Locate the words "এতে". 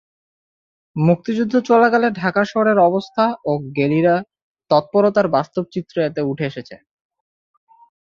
6.07-6.21